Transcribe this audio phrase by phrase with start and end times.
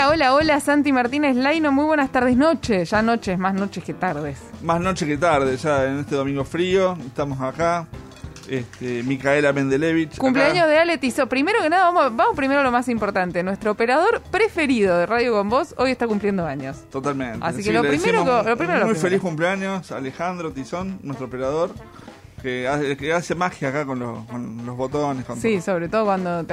[0.00, 3.92] Hola, hola, hola, Santi Martínez Laino, muy buenas tardes, noches, ya noches, más noches que
[3.92, 4.38] tardes.
[4.62, 7.86] Más noches que tardes, ya en este domingo frío, estamos acá.
[8.48, 10.16] Este, Micaela Mendelevich.
[10.16, 11.28] Cumpleaños de Ale Tizo.
[11.28, 13.42] Primero que nada, vamos, vamos primero a lo más importante.
[13.42, 16.78] Nuestro operador preferido de Radio con Voz hoy está cumpliendo años.
[16.90, 17.38] Totalmente.
[17.42, 21.74] Así que lo primero, lo primero, Muy feliz cumpleaños, Alejandro Tizón, nuestro operador
[22.40, 25.24] que hace, que hace magia acá con los, con los botones.
[25.40, 26.44] sí, sobre todo cuando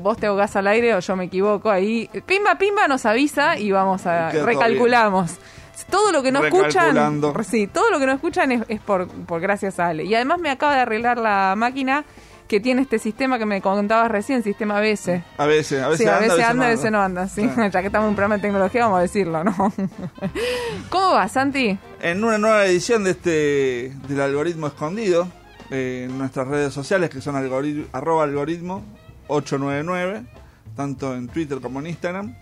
[0.00, 2.08] vos te ahogás al aire o yo me equivoco ahí.
[2.26, 5.36] Pimba, pimba nos avisa y vamos a recalculamos.
[5.90, 9.40] Todo lo que no escuchan, sí, todo lo que no escuchan es, es por, por
[9.40, 10.04] gracias a Ale.
[10.04, 12.04] Y además me acaba de arreglar la máquina
[12.48, 15.22] que tiene este sistema que me contabas recién, sistema ABS.
[15.38, 17.28] A veces, a veces, sí, a veces anda, a veces no anda.
[17.28, 17.48] Sí.
[17.56, 19.54] Ya que estamos en un programa de tecnología, vamos a decirlo, ¿no?
[20.90, 21.78] ¿Cómo va, Santi?
[22.00, 25.28] En una nueva edición de este del algoritmo escondido,
[25.70, 28.84] eh, en nuestras redes sociales, que son algoritmo, arroba algoritmo
[29.28, 30.26] 899,
[30.76, 32.36] tanto en Twitter como en Instagram.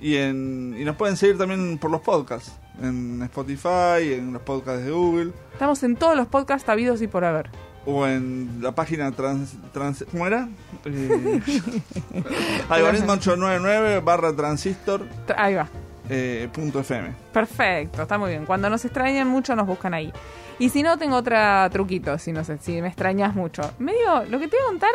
[0.00, 4.84] Y, en, y nos pueden seguir también por los podcasts, en Spotify, en los podcasts
[4.84, 5.32] de Google.
[5.52, 7.50] Estamos en todos los podcasts habidos y por haber
[7.84, 10.48] o en la página trans, trans ¿cómo era?
[10.84, 11.40] Eh,
[12.68, 15.68] algoritmo 899 barra transistor ahí va.
[16.08, 18.46] eh, punto fm perfecto está muy bien.
[18.46, 20.12] Cuando nos extrañan mucho nos buscan ahí.
[20.58, 21.36] Y si no tengo otro
[21.70, 23.62] truquito si no sé si me extrañas mucho.
[23.78, 24.90] Medio lo que te voy a contar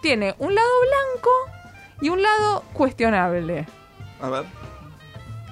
[0.00, 1.30] tiene un lado blanco
[2.00, 3.66] y un lado cuestionable.
[4.20, 4.44] A ver.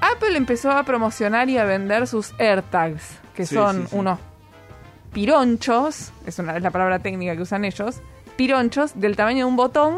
[0.00, 3.02] Apple empezó a promocionar y a vender sus AirTags
[3.34, 4.18] que son unos
[5.14, 8.02] pironchos, es, una, es la palabra técnica que usan ellos,
[8.36, 9.96] pironchos del tamaño de un botón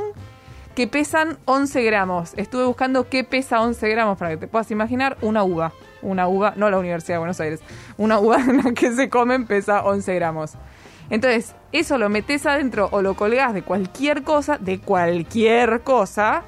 [0.76, 2.34] que pesan 11 gramos.
[2.36, 5.72] Estuve buscando qué pesa 11 gramos para que te puedas imaginar una uva.
[6.02, 7.60] Una uva, no la Universidad de Buenos Aires,
[7.96, 10.52] una uva en la que se comen pesa 11 gramos.
[11.08, 16.42] Entonces, eso lo metes adentro o lo colgás de cualquier cosa, de cualquier cosa,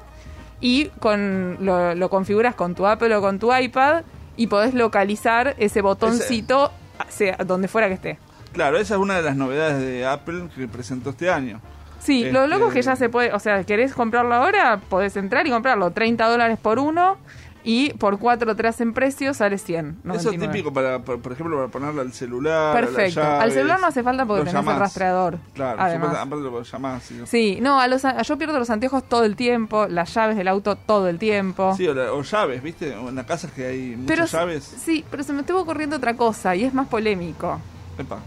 [0.61, 4.03] y con, lo, configuras con tu Apple o con tu iPad
[4.35, 6.71] y podés localizar ese botoncito
[7.07, 8.19] sea, donde fuera que esté.
[8.53, 11.61] Claro, esa es una de las novedades de Apple que presentó este año.
[11.99, 15.17] Sí, lo loco es que ya este se puede, o sea, querés comprarlo ahora, podés
[15.17, 17.17] entrar y comprarlo, 30 dólares por uno
[17.63, 19.99] y por cuatro te hacen precio, sale 100.
[20.13, 22.73] Eso es típico, para, por, ejemplo, para ponerlo al celular.
[22.73, 23.21] Perfecto.
[23.21, 25.39] al celular no hace falta porque tenés el rastreador.
[25.53, 26.27] Claro, además.
[26.29, 27.03] lo llamás.
[27.03, 30.47] Sí, sí no, a los, yo pierdo los anteojos todo el tiempo, las llaves del
[30.47, 31.75] auto todo el tiempo.
[31.75, 32.93] Sí, o, llaves, ¿viste?
[32.93, 34.63] En la casa que hay muchas llaves.
[34.63, 37.59] Sí, pero se me estuvo ocurriendo otra cosa y es más polémico.
[37.97, 38.19] Epa.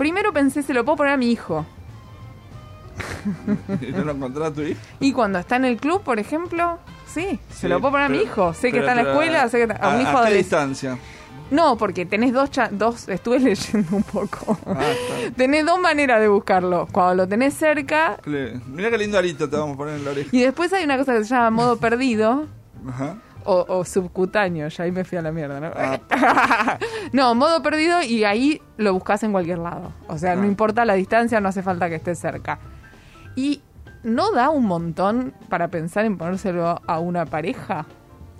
[0.00, 1.66] Primero pensé, se lo puedo poner a mi hijo.
[3.82, 4.80] ¿Y no lo encontrás a tu hijo?
[4.98, 8.22] Y cuando está en el club, por ejemplo, sí, se lo puedo poner a mi
[8.22, 8.54] hijo.
[8.54, 10.96] Sé que está en la escuela, sé que está, a, un hijo ¿a qué distancia?
[11.50, 14.56] No, porque tenés dos, dos estuve leyendo un poco.
[14.64, 14.80] Ah,
[15.36, 16.88] tenés dos maneras de buscarlo.
[16.90, 18.16] Cuando lo tenés cerca.
[18.24, 20.30] Mira qué lindo arito te vamos a poner en la oreja.
[20.32, 22.46] Y después hay una cosa que se llama modo perdido.
[22.88, 25.70] Ajá o, subcutáneo, ya ahí me fui a la mierda, ¿no?
[25.74, 26.78] Ah.
[27.12, 29.92] no, modo perdido y ahí lo buscas en cualquier lado.
[30.08, 32.58] O sea, no importa la distancia, no hace falta que esté cerca.
[33.36, 33.62] Y
[34.02, 37.86] no da un montón para pensar en ponérselo a una pareja.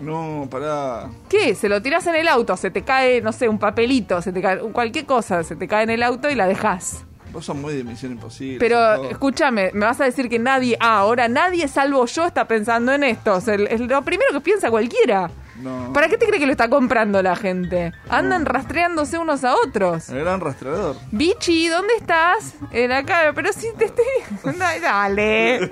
[0.00, 1.11] No, para.
[1.28, 1.55] ¿Qué?
[1.55, 4.41] Se lo tiras en el auto, se te cae, no sé, un papelito, se te
[4.41, 7.05] cae cualquier cosa, se te cae en el auto y la dejas.
[7.32, 8.58] Vos sos muy de Misión Imposible.
[8.58, 12.92] Pero escúchame, me vas a decir que nadie, ah, ahora nadie salvo yo está pensando
[12.92, 13.38] en esto.
[13.38, 15.30] es lo primero que piensa cualquiera.
[15.60, 15.92] No.
[15.92, 17.92] ¿Para qué te cree que lo está comprando la gente?
[18.08, 20.08] Andan rastreándose unos a otros.
[20.08, 20.96] El gran rastreador.
[21.10, 22.54] Bichi, ¿dónde estás?
[22.70, 24.04] En acá, pero si te estoy.
[24.82, 25.70] Dale.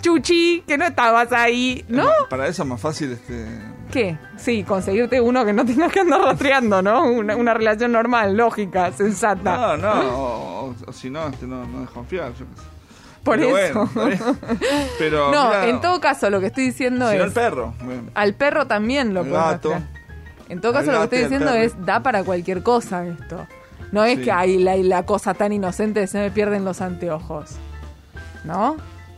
[0.00, 2.08] Chuchi, que no estabas ahí, ¿no?
[2.28, 3.46] Para eso es más fácil este
[3.92, 4.16] ¿Qué?
[4.36, 7.04] Sí, conseguirte uno que no tengas que andar rastreando, ¿no?
[7.04, 9.76] Una, relación normal, lógica, sensata.
[9.76, 10.02] No, no,
[10.86, 12.46] o, si no, este no, no desconfiar, yo
[13.24, 13.88] Por eso.
[14.98, 17.20] pero, no, en todo caso, lo que estoy diciendo es.
[17.20, 17.74] al perro.
[18.14, 19.82] Al perro también lo puedo
[20.48, 23.46] En todo caso, lo que estoy diciendo es: da para cualquier cosa esto.
[23.90, 27.56] No es que hay la, la cosa tan inocente se me pierden los anteojos.
[28.44, 28.76] ¿No?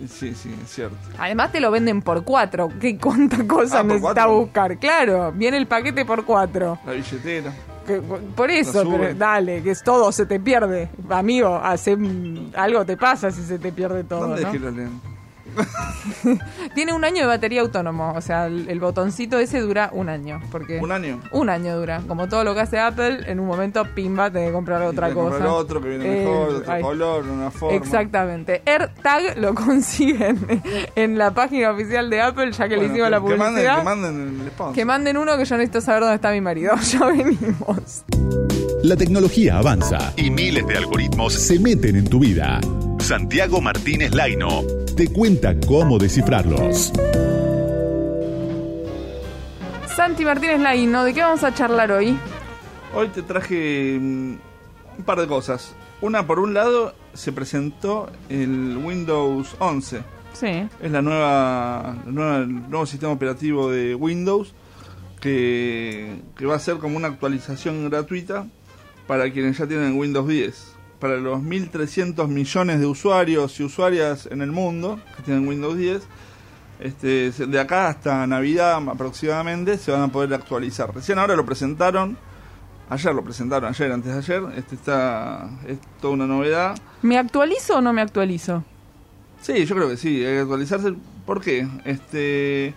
[0.09, 0.97] Sí, sí, es cierto.
[1.19, 2.69] Además te lo venden por cuatro.
[2.81, 4.79] ¿Qué cuánta cosa ah, necesita buscar?
[4.79, 6.79] Claro, viene el paquete por cuatro.
[6.85, 7.53] La billetera.
[8.35, 8.85] Por eso,
[9.17, 10.91] dale, que es todo se te pierde.
[11.09, 11.97] Amigo, hace,
[12.57, 14.29] algo te pasa si se te pierde todo.
[14.29, 15.14] ¿Dónde es que lo leen?
[16.75, 20.41] Tiene un año de batería autónomo, o sea, el, botoncito ese dura un año.
[20.51, 21.21] Porque ¿Un año?
[21.31, 22.03] Un año dura.
[22.07, 25.31] Como todo lo que hace Apple, en un momento, pimba, te que comprar otra cosa.
[25.31, 27.77] Comprar otro que viene mejor, de otro color, una forma.
[27.77, 28.63] Exactamente.
[28.67, 30.39] AirTag lo consiguen
[30.95, 33.79] en la página oficial de Apple, ya que le hicimos la publicidad.
[33.79, 34.75] Que manden, el sponsor.
[34.75, 36.75] Que manden uno que yo necesito saber dónde está mi marido.
[36.95, 38.05] Ya venimos.
[38.85, 42.61] La tecnología avanza y miles de algoritmos se meten en tu vida.
[42.99, 44.61] Santiago Martínez Laino
[44.95, 46.93] te cuenta cómo descifrarlos.
[49.97, 52.19] Santi Martínez Laino, ¿de qué vamos a charlar hoy?
[52.95, 54.35] Hoy te traje mm,
[54.99, 55.75] un par de cosas.
[56.03, 60.03] Una, por un lado, se presentó el Windows 11.
[60.35, 60.69] Sí.
[60.83, 64.53] Es la nueva, el nuevo sistema operativo de Windows
[65.23, 68.47] que, que va a ser como una actualización gratuita
[69.07, 70.75] para quienes ya tienen Windows 10
[71.05, 76.03] para los 1.300 millones de usuarios y usuarias en el mundo que tienen Windows 10.
[76.81, 80.95] Este, de acá hasta Navidad aproximadamente se van a poder actualizar.
[80.95, 82.17] Recién ahora lo presentaron,
[82.89, 84.43] ayer lo presentaron, ayer, antes de ayer.
[84.57, 86.75] Este está, es toda una novedad.
[87.03, 88.65] ¿Me actualizo o no me actualizo?
[89.43, 90.95] Sí, yo creo que sí, hay que actualizarse.
[91.27, 91.69] ¿Por qué?
[91.85, 92.73] Este,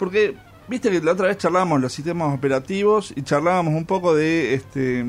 [0.00, 0.36] porque
[0.72, 5.04] viste que la otra vez charlábamos los sistemas operativos y charlábamos un poco de este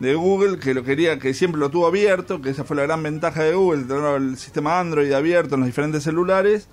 [0.00, 3.00] de Google que lo quería que siempre lo tuvo abierto que esa fue la gran
[3.00, 6.66] ventaja de Google tener el sistema Android abierto en los diferentes celulares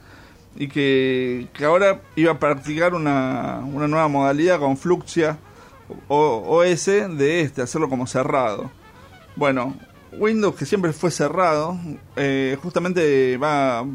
[0.56, 5.38] y que, ahora iba a practicar una, una nueva modalidad con Fluxia
[6.08, 8.72] OS de este hacerlo como cerrado.
[9.36, 9.76] Bueno
[10.14, 11.78] Windows que siempre fue cerrado
[12.16, 13.86] eh, justamente va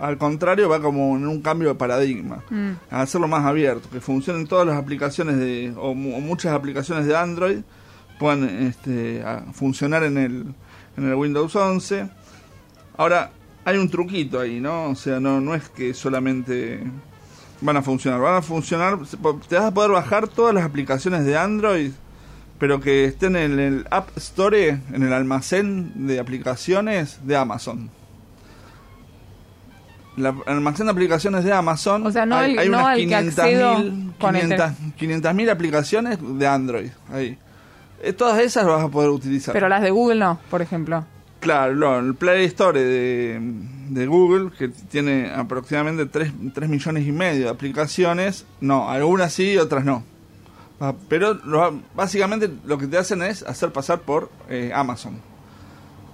[0.00, 2.70] al contrario va como en un cambio de paradigma mm.
[2.90, 7.58] a hacerlo más abierto que funcionen todas las aplicaciones de o muchas aplicaciones de Android
[8.18, 10.54] puedan este, funcionar en el,
[10.96, 12.08] en el Windows 11.
[12.96, 13.30] Ahora,
[13.64, 14.90] hay un truquito ahí, ¿no?
[14.90, 16.82] O sea, no, no es que solamente
[17.60, 18.98] van a funcionar, van a funcionar,
[19.48, 21.92] te vas a poder bajar todas las aplicaciones de Android,
[22.58, 27.90] pero que estén en el App Store, en el almacén de aplicaciones de Amazon.
[30.18, 36.18] La, el almacén de aplicaciones de Amazon o sea, no hay, hay unas 500.000 aplicaciones
[36.20, 37.38] de Android ahí.
[38.02, 39.52] Eh, todas esas las vas a poder utilizar.
[39.52, 41.04] Pero las de Google no, por ejemplo.
[41.40, 43.40] Claro, el Play Store de,
[43.90, 49.52] de, Google, que tiene aproximadamente 3, 3, millones y medio de aplicaciones, no, algunas sí
[49.52, 50.02] y otras no.
[50.80, 51.38] Ah, pero
[51.94, 55.20] básicamente lo que te hacen es hacer pasar por eh, Amazon,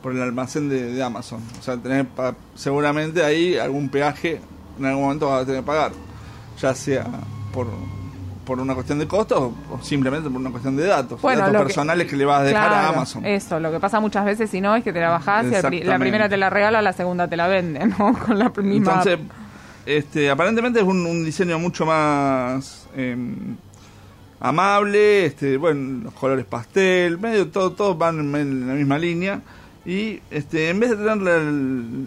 [0.05, 1.41] por el almacén de, Amazon.
[1.59, 2.05] O sea, tener
[2.55, 4.39] seguramente ahí algún peaje
[4.79, 5.93] en algún momento vas a tener que pagar,
[6.61, 7.07] ya sea
[7.55, 7.69] por
[8.45, 12.15] por una cuestión de costos o simplemente por una cuestión de datos, datos personales que,
[12.15, 13.25] le vas a dejar a Amazon.
[13.25, 15.99] Eso, lo que pasa muchas veces si no es que te la bajás y la
[15.99, 18.13] primera te la regala, la segunda te la vende, ¿no?
[18.19, 19.21] Con la misma Entonces,
[19.87, 23.57] este, aparentemente es un, diseño mucho más em,
[24.39, 29.41] amable, este, bueno, los colores pastel, medio todo, todos van en, la misma línea
[29.85, 32.07] y este, en vez de tener el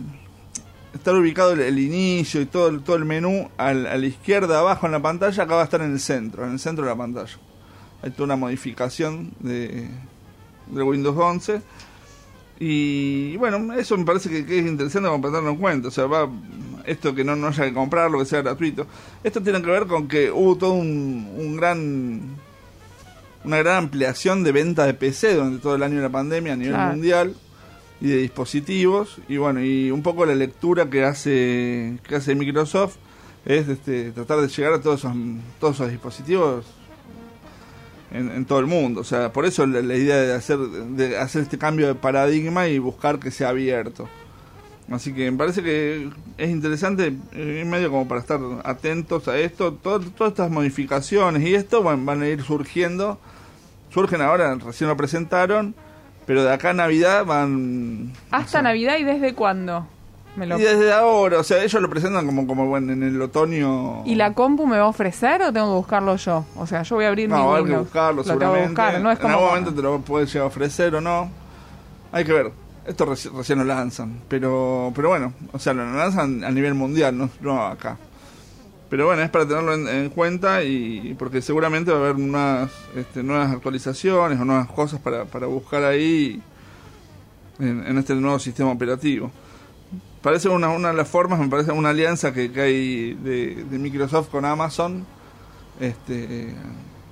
[0.94, 5.02] estar ubicado el, inicio y todo, todo el menú a la izquierda abajo en la
[5.02, 7.38] pantalla, acá va a estar en el centro, en el centro de la pantalla.
[8.02, 9.88] Hay toda una modificación de,
[10.68, 11.62] de Windows 11.
[12.60, 15.88] Y bueno, eso me parece que, es interesante para tenerlo en cuenta.
[15.90, 16.28] O sea, va,
[16.86, 18.88] esto que no, no haya que comprarlo, que sea gratuito.
[19.24, 22.48] Esto tiene que ver con que hubo todo un, un gran
[23.44, 26.56] una gran ampliación de venta de PC durante todo el año de la pandemia a
[26.58, 27.36] nivel mundial
[28.00, 32.98] y de dispositivos y bueno y un poco la lectura que hace que hace Microsoft
[33.46, 35.14] es este, tratar de llegar a todos esos
[35.60, 36.66] todos esos dispositivos
[38.12, 39.02] en, todo el mundo.
[39.02, 42.78] O sea por eso la, idea de hacer de hacer este cambio de paradigma y
[42.80, 44.08] buscar que sea abierto.
[44.92, 49.38] Así que me parece que es interesante en eh, medio como para estar atentos a
[49.38, 49.74] esto.
[49.74, 53.20] Todas estas modificaciones y esto van a ir surgiendo.
[53.90, 55.76] Surgen ahora recién lo presentaron
[56.28, 58.14] pero de acá a Navidad van...
[58.30, 59.88] ¿Hasta Navidad y desde cuándo?
[60.36, 64.06] Y desde ahora, o sea, ellos lo presentan como, como bueno, en el otoño.
[64.06, 66.46] ¿Y la compu me va a ofrecer o tengo que buscarlo yo?
[66.56, 68.68] O sea, yo voy a abrir no, mi No, hay que buscarlo, seguramente.
[68.68, 69.30] Buscar, no es como...
[69.30, 71.32] En algún momento te lo puedes llegar a ofrecer o no.
[72.12, 72.52] Hay que ver.
[72.86, 74.20] Esto recién lo lanzan.
[74.28, 77.98] Pero, pero bueno, o sea, lo lanzan a nivel mundial, no, no acá.
[78.90, 83.22] Pero bueno, es para tenerlo en, cuenta y porque seguramente va a haber unas este,
[83.22, 86.42] nuevas actualizaciones o nuevas cosas para, para buscar ahí
[87.60, 89.30] en, este nuevo sistema operativo.
[90.22, 94.46] Parece una, una de las formas, me parece una alianza que, hay de, Microsoft con
[94.46, 95.06] Amazon
[95.80, 96.54] este,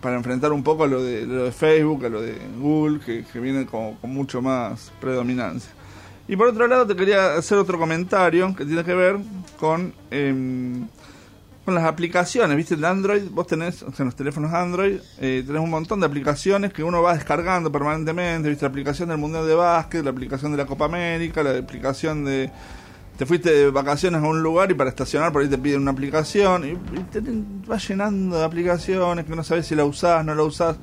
[0.01, 3.25] para enfrentar un poco a lo de, lo de Facebook, a lo de Google, que,
[3.25, 5.71] que viene con, con mucho más predominancia.
[6.27, 9.17] Y por otro lado te quería hacer otro comentario que tiene que ver
[9.59, 10.87] con, em,
[11.65, 12.75] con las aplicaciones, ¿viste?
[12.75, 16.71] De Android, vos tenés, o sea, los teléfonos Android, eh, tenés un montón de aplicaciones
[16.71, 18.65] que uno va descargando permanentemente, ¿viste?
[18.65, 22.51] La aplicación del Mundial de Básquet, la aplicación de la Copa América, la aplicación de...
[23.17, 25.91] Te fuiste de vacaciones a un lugar y para estacionar por ahí te piden una
[25.91, 27.21] aplicación y, y te
[27.65, 30.75] vas llenando de aplicaciones que no sabes si la usás, no la usás.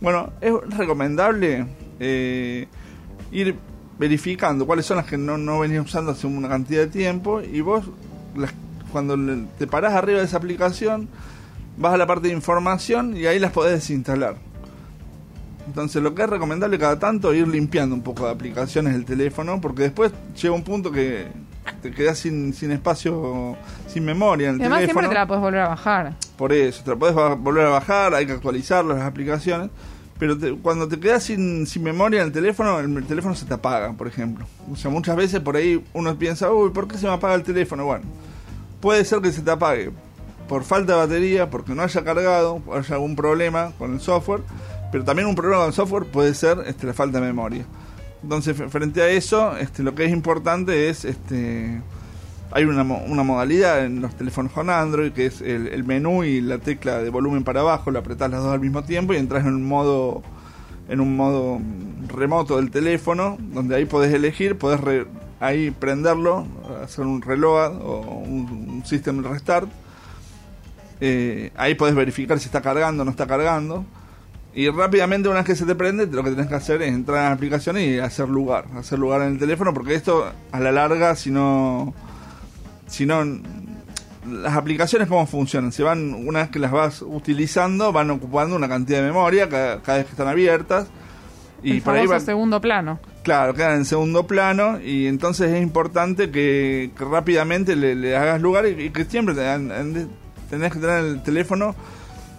[0.00, 1.66] Bueno, es recomendable
[1.98, 2.68] eh,
[3.32, 3.56] ir
[3.98, 7.60] verificando cuáles son las que no, no venías usando hace una cantidad de tiempo y
[7.60, 7.84] vos
[8.36, 8.54] las,
[8.90, 9.16] cuando
[9.58, 11.08] te parás arriba de esa aplicación
[11.78, 14.36] vas a la parte de información y ahí las podés desinstalar.
[15.66, 19.04] Entonces lo que es recomendable cada tanto es ir limpiando un poco de aplicaciones del
[19.04, 21.28] teléfono porque después llega un punto que
[21.82, 23.56] te quedas sin, sin espacio,
[23.86, 25.00] sin memoria en el Además teléfono.
[25.02, 26.14] siempre te la podés volver a bajar.
[26.36, 29.70] Por eso, te la podés volver a bajar, hay que actualizar las aplicaciones.
[30.18, 33.46] Pero te- cuando te quedas sin, sin memoria en el teléfono, el, el teléfono se
[33.46, 34.44] te apaga, por ejemplo.
[34.70, 37.42] O sea, muchas veces por ahí uno piensa, uy, ¿por qué se me apaga el
[37.42, 37.84] teléfono?
[37.86, 38.04] Bueno,
[38.80, 39.90] puede ser que se te apague
[40.48, 44.42] por falta de batería, porque no haya cargado, haya algún problema con el software.
[44.90, 47.64] Pero también un problema con el software puede ser este, la falta de memoria.
[48.22, 51.80] Entonces, frente a eso, este, lo que es importante es este,
[52.50, 56.58] hay una, una modalidad en los teléfonos con Android que es el, menú y la
[56.58, 59.54] tecla de volumen para abajo, lo apretás las dos al mismo tiempo y entras en
[59.54, 60.22] un modo
[60.88, 61.60] en un modo
[62.08, 65.06] remoto del teléfono, donde ahí podés elegir, podés re-
[65.38, 66.44] ahí prenderlo,
[66.82, 68.42] hacer un reload o un,
[68.80, 69.68] un system restart.
[71.00, 73.84] Eh, ahí podés verificar si está cargando o no está cargando.
[74.52, 77.18] Y rápidamente una vez que se te prende, lo que tenés que hacer es entrar
[77.18, 80.72] en la aplicación y hacer lugar, hacer lugar en el teléfono, porque esto a la
[80.72, 81.94] larga, si no,
[82.88, 83.24] si no,
[84.28, 88.68] las aplicaciones cómo funcionan, se van, una vez que las vas utilizando, van ocupando una
[88.68, 90.88] cantidad de memoria cada, cada vez que están abiertas.
[91.62, 92.98] Y el por ahí segundo plano.
[93.22, 98.40] Claro, quedan en segundo plano y entonces es importante que, que rápidamente le, le hagas
[98.40, 101.74] lugar y, y que siempre tenés que tener el teléfono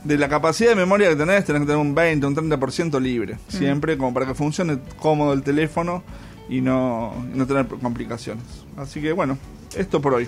[0.03, 3.38] de la capacidad de memoria que tenés, tenés que tener un 20, un 30% libre,
[3.47, 6.03] siempre como para que funcione cómodo el teléfono
[6.50, 8.43] y no, y no tener complicaciones.
[8.77, 9.38] Así que bueno,
[9.77, 10.27] esto por hoy.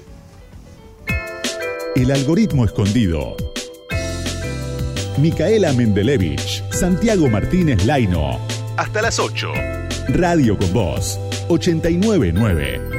[1.96, 3.36] El algoritmo escondido.
[5.18, 8.40] Micaela Mendelevich, Santiago Martínez Laino.
[8.78, 9.83] Hasta las 8.
[10.10, 11.18] Radio con Voz,
[11.48, 12.93] 899.